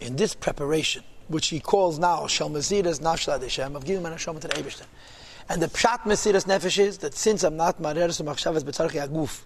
[0.00, 4.40] in this preparation, which he calls now Shel Mesiras Nafshel Adeshem, of giving an Hashem
[4.40, 4.86] to the Eibishter.
[5.48, 9.42] And the Pshat Mesiras Nefesh is that since I'm not Mareres Machshavas Betzarchi Aguf,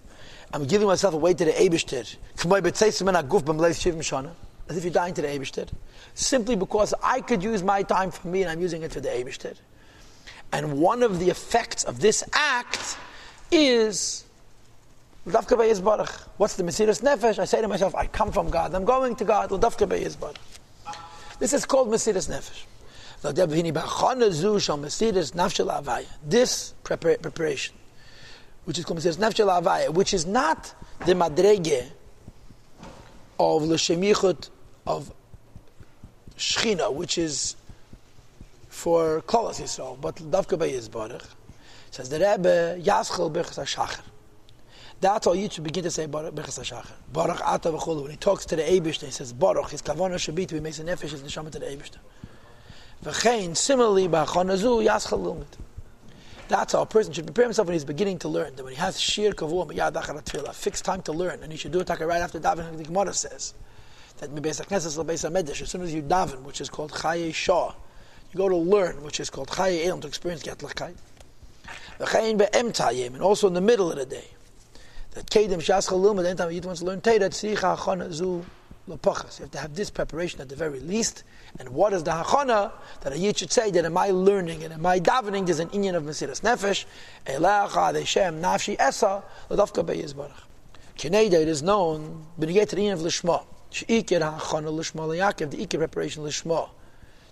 [0.52, 4.30] I'm giving myself away to the Mishana,
[4.68, 5.68] as if you're dying to the Eibishter,
[6.14, 9.08] simply because I could use my time for me and I'm using it for the
[9.08, 9.56] Eibishter.
[10.52, 12.96] And one of the effects of this act
[13.50, 14.24] is
[15.26, 16.28] L'davka Yizbarach.
[16.36, 17.40] What's the Mesiras Nefesh?
[17.40, 20.36] I say to myself, I come from God, I'm going to God, L'davka Yizbarach.
[21.40, 22.64] This is called Mesiras Nefesh.
[26.24, 27.74] This preparation,
[28.66, 30.72] which is called Mesiras Nefesh Avaya, which is not
[31.04, 31.90] the madrege
[33.40, 34.04] of L'Shem
[34.86, 35.12] of
[36.36, 37.56] Shechina, which is
[38.68, 41.24] for Kolas Yisrael, but Davka Yizbarach,
[41.90, 44.02] says the Rebbe, Yaschel Berchas HaShachar.
[45.00, 46.34] That's all you should begin to say Baruch.
[46.34, 48.02] Baruch Ata V'chulu.
[48.02, 49.70] When he talks to the Eibishter, he says Baruch.
[49.70, 51.98] His kavanah should be to be makes a nefesh, his neshama to the Eibishter.
[53.04, 55.58] V'chein, similarly, Ba'chonazu, Yaschel Lumit.
[56.48, 58.54] That's how a person should prepare himself when he's beginning to learn.
[58.56, 61.80] That when he has shir kavua miyad fixed time to learn, and he should do
[61.80, 62.78] it right after davening.
[62.78, 63.52] The Gemara says
[64.18, 65.60] that mebeis hakneses lebeis hamedesh.
[65.60, 67.74] As soon as you daven, which is called chaye shah,
[68.32, 70.94] you go to learn, which is called chaye elam, to experience get lachai.
[71.98, 74.28] V'chein be'emtayim, and also in the middle of the day
[75.16, 78.44] that Kedim Shas at the time you wants to learn Torah, Tzricha Hachana Zu
[78.86, 79.38] Lepachas.
[79.38, 81.24] You have to have this preparation at the very least.
[81.58, 84.74] And what is the Hachana that a Yid should say that in my learning and
[84.74, 86.84] in my davening there's an Inyan of Mesiras Nefesh,
[87.24, 90.32] Elecha Adeshem Nafshi Esa, Ladavka Beyizbarach.
[90.98, 93.42] Kineda, it is known, get to the Inyan of Lishma.
[93.72, 96.68] Sheikir Hachana Lishma Leyakev, the Ikir preparation Lishma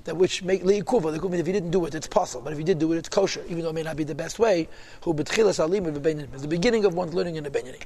[0.05, 1.19] that which make liikuva.
[1.19, 2.43] The if you didn't do it, it's possible.
[2.43, 4.15] But if you did do it, it's kosher, even though it may not be the
[4.15, 4.69] best way.
[5.03, 7.83] Who betchilas alim is the beginning of one's learning in the benyani.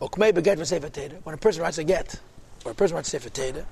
[0.00, 2.20] Okmei beget v'sefer When a person writes a get,
[2.64, 3.64] or a person writes sefer teda,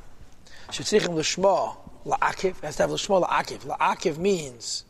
[0.68, 2.60] shetzrichim l'shma la'akiv.
[2.60, 3.60] Has to have l'shma la'akiv.
[3.60, 4.84] La'akiv means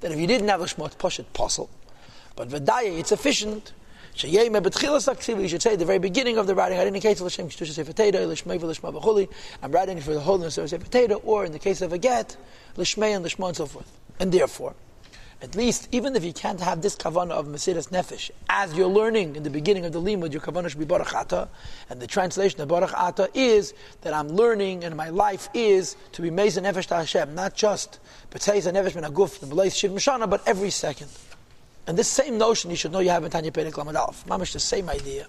[0.00, 1.70] that if you didn't have l'shma, it's posh, it's possible.
[2.34, 3.12] But v'daya, it's
[4.18, 7.92] sufficient you should say the very beginning of the writing, I indicate L'Shem Kedusha Sefer
[7.92, 9.28] Teda, L'Shmei V'Lishma B'Chuli,
[9.62, 12.36] I'm writing for the holiness of Sefer Teda, or in the case of a get,
[12.76, 13.90] L'Shmei and L'Shma and so forth.
[14.18, 14.74] And therefore,
[15.42, 19.36] at least, even if you can't have this kavanah of Mesiras Nefesh, as you're learning
[19.36, 21.50] in the beginning of the limud, your kavanah should be Baruch Ata,
[21.90, 26.22] and the translation of Baruch Ata is that I'm learning, and my life is to
[26.22, 28.00] be Mesa Nefesh to Hashem, not just
[28.30, 31.10] B'tzeis Nefesh Ben Aguf, the B'leis Shiv Mishana, but every second.
[31.86, 34.24] And this same notion you should know you have in Tanya Perek Lamed Alf.
[34.26, 35.26] Mamish the same idea.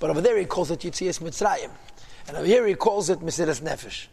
[0.00, 1.70] But over there he calls it Yitzias Mitzrayim.
[2.26, 4.06] And over here he calls it Mesiras Nefesh.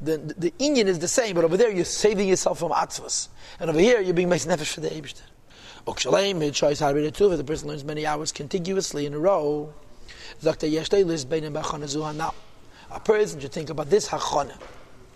[0.00, 3.28] The, the, the Inyan is the same, but over there you're saving yourself from atzvas.
[3.58, 5.22] And over here you're being Mesiras Nefesh for the Eibishter.
[5.84, 9.74] The person learns many hours contiguously in a row.
[10.44, 10.52] A
[13.04, 14.56] person should think about this Hachana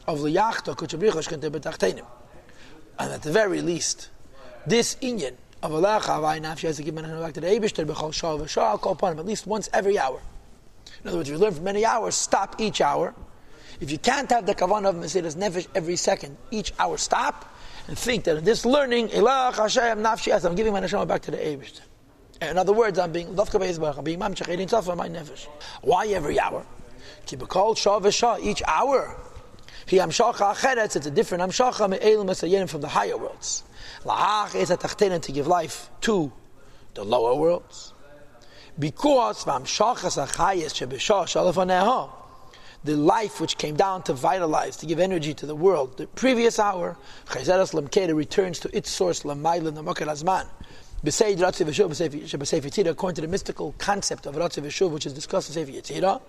[0.09, 2.05] of Liyachta Kuchabrichosh Kente Betachtenim.
[2.99, 4.11] And at the very least,
[4.67, 5.37] this Inyan
[5.67, 9.13] of Alecha, Avainaf, has to give Menachem back to the Eibishter, Bechol Shah call upon
[9.13, 10.21] him at least once every hour.
[11.03, 13.15] In other words, you learn for many hours, stop each hour.
[13.81, 17.55] If you can't have the kavanah of Mesiras Nefesh every second, each hour stop,
[17.89, 21.31] and think that in this learning, Elach Hashem Nafshi I'm giving my neshama back to
[21.31, 21.83] the Eibishter.
[22.41, 25.47] In other words, I'm being I'm being Tzafa, my Nefesh.
[25.83, 26.65] Why every hour?
[27.27, 29.17] Kibakol Shah V'Shah, each hour.
[29.87, 33.63] He Amshacha Acheretz, it's a different Amshacha Me'elim Esayenim from the higher worlds.
[34.05, 36.33] La'ach is a tachtenin to give life to
[36.95, 37.93] the lower worlds.
[38.79, 39.45] Because
[42.85, 46.59] the life which came down to vitalize, to give energy to the world, the previous
[46.59, 46.97] hour,
[47.33, 49.77] returns to its source, according
[53.15, 56.21] to the mystical concept of Ratzi Veshuv, which is discussed in Sefer Yetzirah,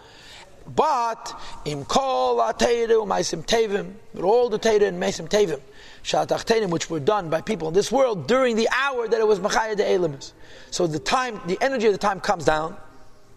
[0.76, 5.62] but im kol ateiru meisim tevim, but all the teira and meisim tevim,
[6.04, 9.40] shatachtenim, which were done by people in this world during the hour that it was
[9.40, 10.34] machaya de elimus.
[10.72, 12.76] So the time, the energy of the time comes down,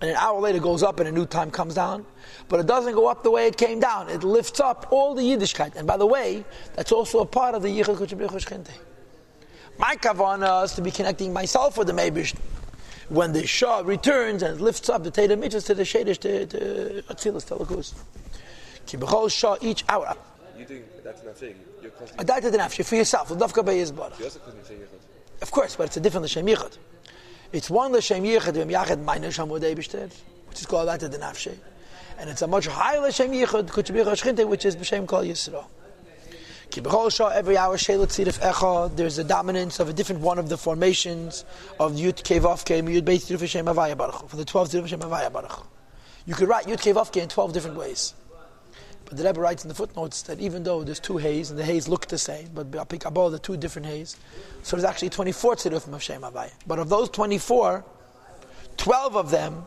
[0.01, 2.07] and an hour later goes up and a new time comes down,
[2.49, 4.09] but it doesn't go up the way it came down.
[4.09, 5.77] It lifts up all the Yiddishkeit.
[5.77, 6.45] And by the way,
[6.75, 8.67] that's also a part of the Yichud Kuchim
[9.79, 12.35] My kavanah is to be connecting myself with the Meibish
[13.11, 17.03] when the Shah returns and lifts up the Teda Mitzvahs to the Shadish to, to
[17.09, 17.93] Atzilus Telekus.
[18.87, 20.17] Ki b'chol Shah each hour.
[20.57, 22.33] You doing that's not saying you're constantly.
[22.33, 23.31] Uh, Adaita denafshi for yourself.
[23.31, 24.17] L'davka be'yizbarach.
[24.19, 24.81] You're also constantly saying
[25.43, 26.79] Of course, but it's a different l'shem yichud.
[27.53, 30.13] It's one l'shem yichud v'im yachid ma'ina shamudei b'shted,
[30.49, 31.57] which is called Adaita denafshi.
[32.17, 35.67] And it's a much higher l'shem yichud, kutzbicha which is b'shem kol Yisrael
[36.77, 41.45] every hour there's a dominance of a different one of the formations
[41.79, 45.33] of Yud Kem Yud Beis Tiruf Hashem Avaya Baruch for the 12 Tiruf Hashem Avaya
[45.33, 45.67] Baruch.
[46.27, 48.15] You could write Yud Kevavke in 12 different ways.
[49.05, 51.65] But the Rebbe writes in the footnotes that even though there's two hays, and the
[51.65, 54.17] hays look the same, but Apikabal, the two different hays,
[54.63, 56.53] so there's actually 24 tzirufim of Shem Havaya.
[56.67, 57.85] But of those 24,
[58.77, 59.67] 12 of them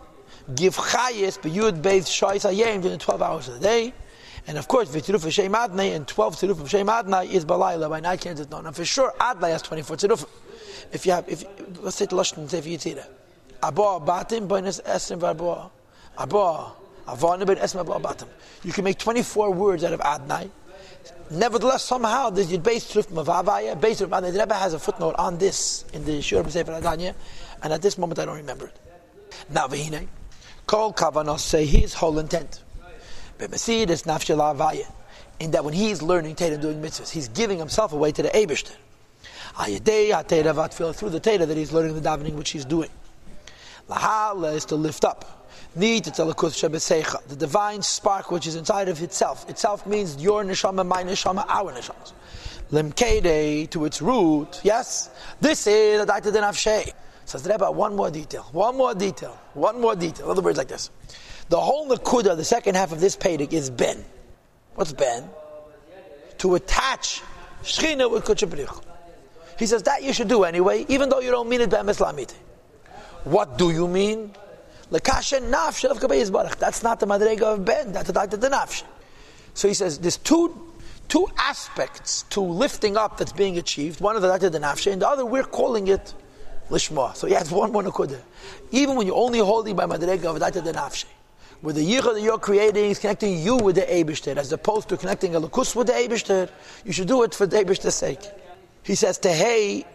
[0.56, 3.94] give chayis b'yud beis shoyis hayim during the 12 hours of the day.
[4.46, 7.90] And of course, v'tziruf Shem Adnai, and 12 tziruf of Shem Adnai is balayla.
[7.90, 8.66] By night, can't not?
[8.66, 10.28] And for sure, Adnai has 24 tzirufim.
[10.92, 11.46] If you have, if,
[11.82, 13.06] let's say the Lashon say for Yitzira.
[13.62, 15.72] Abo batim b'nes esrim v'abo.
[16.18, 16.74] Abo
[17.08, 18.28] avon ben esrim abo batim.
[18.64, 20.50] You can make 24 words out of Adnai.
[21.32, 24.10] Nevertheless, somehow there's base truth mavavaya, base truth.
[24.10, 27.16] The Rebbe has a footnote on this in the Shur Sefer Adanya,
[27.62, 28.80] and at this moment I don't remember it.
[29.50, 30.08] Now v'hinei,
[30.68, 32.62] kol kavanos say his whole intent.
[33.40, 33.50] In
[35.52, 38.76] that when he's learning and doing mitzvahs, he's giving himself away to the Eibushter.
[39.56, 42.90] Ayadei vatfil through the Torah that he's learning the davening which he's doing.
[43.90, 45.50] Lahala is to lift up.
[45.76, 49.50] The divine spark which is inside of itself.
[49.50, 52.14] Itself means your neshama, my neshama, our neshamas.
[52.72, 54.62] Limkede to its root.
[54.64, 55.10] Yes,
[55.42, 56.94] this is Adaita den Avshei.
[57.26, 60.30] Says the Rebbe, one more detail, one more detail, one more detail.
[60.30, 60.90] Other words like this.
[61.50, 64.04] The whole Nakuda, the second half of this Pedic, is Ben.
[64.76, 65.30] What's Ben?
[66.40, 67.22] To attach
[67.64, 68.84] Shechina with Kutshabrich.
[69.60, 72.34] He says that you should do anyway, even though you don't mean it Ben Islamite.
[73.24, 74.34] What do you mean?
[74.92, 76.58] Lekashen nafsh of Kabayis Barach.
[76.58, 78.84] That's not the Madrega of Ben, that's the the nafsh.
[79.54, 80.74] So he says there's two
[81.08, 84.02] two aspects to lifting up that's being achieved.
[84.02, 86.14] One of the the nafsh, and the other we're calling it
[86.70, 87.16] lishma.
[87.16, 88.20] So he has one more nakuda.
[88.72, 91.06] Even when you're only holding by Madrega of the nafsh,
[91.64, 94.98] where the yichah that you're creating is connecting you with the Eibishter, as opposed to
[94.98, 96.50] connecting a lakus with the Eibishter,
[96.84, 98.20] you should do it for the Eibishter's sake.
[98.84, 99.86] He says, Tehei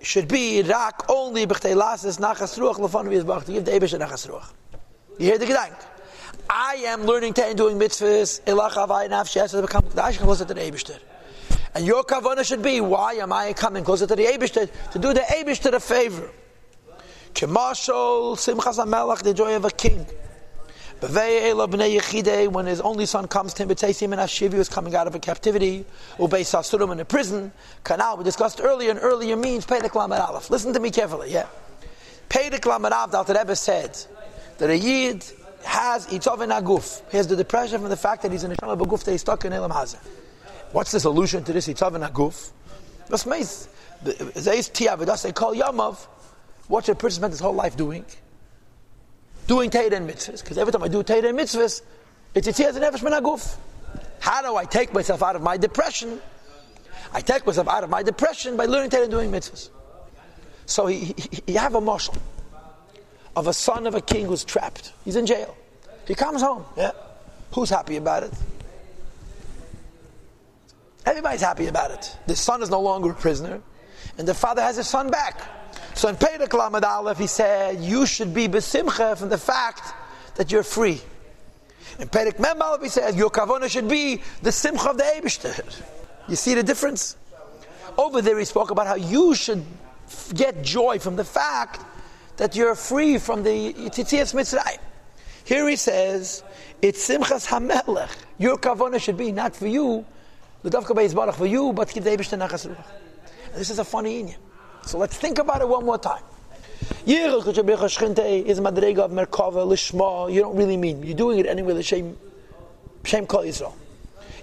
[0.00, 4.30] should be rak only b'chtei lasis nachas ruach lefanu v'yizbach to give the Eibush nachas
[4.30, 4.52] ruach.
[5.18, 5.74] You hear the gedank?
[6.48, 10.60] I am learning to and doing mitzvahs elach avay nafshi to become closer to the
[10.60, 11.00] Eibushter.
[11.74, 14.70] And your kavana should be, why am I coming closer to the Eibushter?
[14.92, 16.30] To do the Eibushter a favor.
[17.34, 20.06] Kemashol simchas hamelach, the joy of a king.
[21.00, 25.18] When his only son comes to him, B'tzeisim and Ashivi was coming out of a
[25.18, 25.84] captivity,
[26.18, 27.52] Ubei Sasurim in a prison.
[27.84, 30.48] Kanal, we discussed earlier, and earlier means Pedek Lamed Aleph.
[30.48, 31.46] Listen to me carefully, yeah.
[32.30, 33.98] Pedek Lamed Aleph, the Rebbe said
[34.56, 35.22] that a Yid
[35.64, 37.02] has Itzov Aguf.
[37.10, 39.20] He has the depression from the fact that he's in a Shama Baguf that he's
[39.20, 39.98] stuck in Elam Hazar.
[40.72, 42.52] What's the solution to this Itzov Aguf?
[43.08, 43.68] That's means.
[44.04, 46.06] Zeis Tiavidas, they call Yamav.
[46.68, 48.04] What should a person spend his whole life doing?
[49.46, 51.82] Doing Torah and mitzvahs, because every time I do Torah and mitzvahs,
[52.34, 53.56] it's Yitzhak and Nefesh Menaguf.
[54.20, 56.20] How do I take myself out of my depression?
[57.12, 59.70] I take myself out of my depression by learning Torah and doing mitzvahs.
[60.66, 62.16] So he, he, he have a marshal
[63.36, 64.92] of a son of a king who's trapped.
[65.04, 65.56] He's in jail.
[66.06, 66.64] He comes home.
[66.76, 66.92] Yeah.
[67.52, 68.32] Who's happy about it?
[71.04, 72.16] Everybody's happy about it.
[72.26, 73.60] The son is no longer a prisoner,
[74.18, 75.40] and the father has his son back.
[75.96, 79.94] So in Perek Lamed Aleph, he said, you should be besimcha from the fact
[80.34, 81.00] that you're free.
[81.98, 85.82] In Perek Mem Aleph, he says, your kavona should be the simcha of the Eibishter.
[86.28, 87.16] You see the difference?
[87.96, 89.64] Over there, he spoke about how you should
[90.34, 91.82] get joy from the fact
[92.36, 94.78] that you're free from the Tzitzias Mitzrayim.
[95.44, 96.42] Here he says,
[96.82, 98.14] it's Simchas HaMelech.
[98.36, 100.04] Your kavona should be not for you,
[100.62, 102.76] the Dovka Beis for you, but give the Eibishter Nachas
[103.54, 104.36] This is a funny inyan.
[104.86, 106.22] So let's think about it one more time.
[107.04, 110.32] is madrega of merkava lishma.
[110.32, 111.02] You don't really mean.
[111.02, 111.72] You're doing it anyway.
[111.72, 112.16] L'shem
[113.02, 113.74] shem kol Yisrael.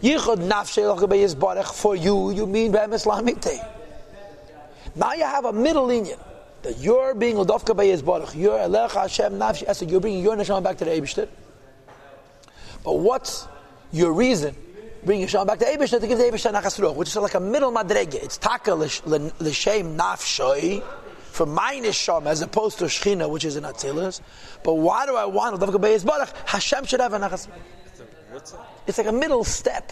[0.01, 2.31] Yichud nafshei lach for you.
[2.31, 3.65] You mean be'emes lamite.
[4.95, 6.17] Now you have a middle linear
[6.63, 8.35] that you're being ladovka be'yizbarach.
[8.35, 9.89] You're elech Hashem nafshi.
[9.89, 11.29] You're bringing your neshama back to the Eibushter.
[12.83, 13.47] But what's
[13.93, 14.57] your reason
[15.05, 17.71] bring Yisham back to Eibishter to give the Nachas Ruach, which is like a middle
[17.71, 18.15] madrege.
[18.15, 20.83] It's taka l'shem nafshoi,
[21.33, 24.21] for my neshama as opposed to Shechina, which is an Atzilus.
[24.63, 25.61] But why do I want?
[26.47, 27.47] Hashem should have a Nachas
[28.87, 29.91] It's like a middle step.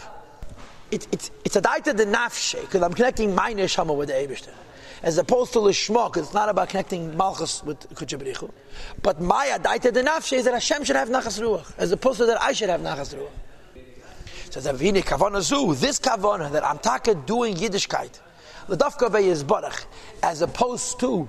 [0.91, 4.53] It, it's, it's a daita de nafshe, because I'm connecting my neshama with the Eibishter.
[5.03, 8.51] As opposed to Lishma, because it's not about connecting Malchus with Kuchabrichu.
[9.01, 12.27] But my daita de nafshe is that Hashem should have Nachas Ruach, as opposed to
[12.27, 13.30] that I should have Nachas Ruach.
[14.51, 18.20] Says Avini Kavana Zu, this Kavana that I'm taka doing Yiddishkeit,
[18.67, 19.86] the Dafka is Barach,
[20.22, 21.27] as opposed to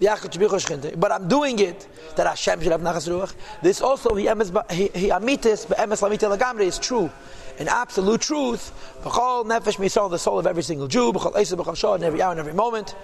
[0.00, 1.86] but I'm doing it
[2.16, 3.34] that Hashem should have nachas ruach.
[3.62, 7.10] This also he amitis be'emes lamite lagamre is true.
[7.58, 8.72] an absolute truth,
[9.02, 12.22] b'chol nefesh misol the soul of every single Jew, b'chol eisa b'chol shah in every
[12.22, 12.94] hour and every moment.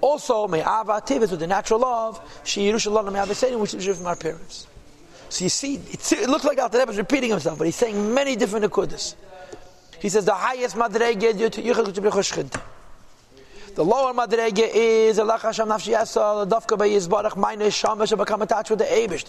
[0.00, 4.06] Also, may ava tivus with the natural love, she yerushalayim may have which is from
[4.06, 4.68] our parents.
[5.28, 8.36] So you see, it looks like Alter Rebbe is repeating himself, but he's saying many
[8.36, 9.14] different nekudas.
[9.98, 11.22] He says the highest madrege
[13.76, 18.70] the lower madrege is Allah Hashem nafshi yasal dafka by yizbarach shama should become attached
[18.70, 19.26] with the Eibush.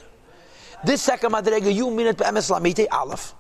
[0.86, 3.36] This second madrege you mean it be'emes lamite aleph.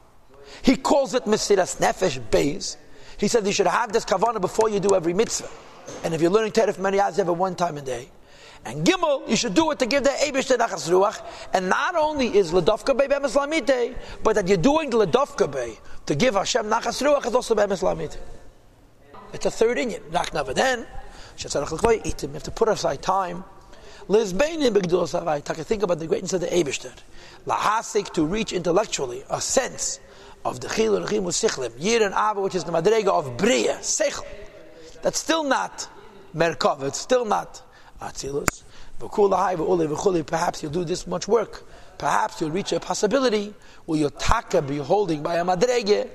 [0.62, 2.76] He calls it mesiras nefesh beis.
[3.18, 5.50] He said you should have this kavana before you do every mitzvah.
[6.04, 8.10] And if you're learning Teref many hours, ever one time a day.
[8.66, 11.22] And Gimel, you should do it to give the Eibush to Nachas Ruach.
[11.54, 15.78] And not only is Ladofka Bey Be'emes Lamite, but that you're doing the Ladofka Bey
[16.06, 18.18] to give Hashem Nachas Ruach is also Be'emes Lamite.
[19.34, 20.12] It's a third Inyan.
[20.12, 20.86] Nach Navaden,
[21.38, 23.44] you have to put aside time.
[24.08, 25.44] Liz Beinin Begdul Savai.
[25.44, 26.94] Think about the greatness of the Eibishter.
[27.46, 30.00] Lahasik to reach intellectually a sense
[30.46, 31.74] of the Chil and Chimus Sichlim.
[31.78, 34.26] Yir and Ava, which is the Madrega of Bria, Sechel.
[35.02, 35.90] That's still not
[36.34, 37.62] Merkov, it's still not
[38.02, 38.64] Atzilus.
[40.28, 41.64] Perhaps you'll do this much work.
[41.98, 43.54] Perhaps you'll reach a possibility
[43.86, 46.08] where you'll taka be holding by a madrege,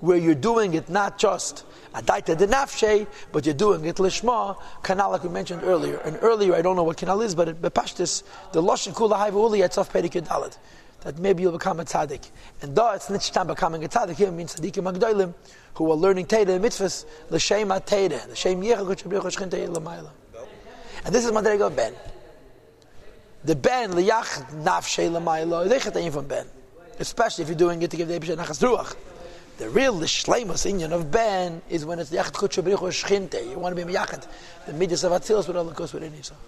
[0.00, 5.12] where you're doing it not just adaita de nafshe, but you're doing it lishma, kanal
[5.12, 5.96] like we mentioned earlier.
[5.98, 9.34] And earlier, I don't know what kanal is, but it bepashtis, the loshin kula haiva
[9.34, 10.58] uli etzaf perikud dalet.
[11.00, 12.30] That maybe you'll become a tzaddik.
[12.62, 15.34] And though it's not time becoming a tzaddik, here means tzaddikim magdoilim,
[15.74, 20.10] who are learning Teda mitzvahs, l'shem ha-Teda, l'shem yichah kutchabrichu shchin l'mayla.
[21.06, 21.94] And this is Madrega Ben.
[23.44, 26.46] The Ben, liyach nafshe lechet ein from Ben.
[26.98, 28.96] Especially if you're doing it to give the Ebeshet nachas ruach.
[29.58, 33.48] The real Shleimus Inyan of Ben is when it's Yachad Kutchabrichu Shchinte.
[33.48, 34.26] You want to be Yachad.
[34.66, 36.40] The Midas of Atzilus with all the Kos within yourself.